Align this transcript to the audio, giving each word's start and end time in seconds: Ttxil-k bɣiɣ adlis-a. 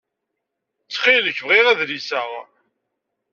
Ttxil-k 0.83 1.39
bɣiɣ 1.47 1.65
adlis-a. 1.67 2.21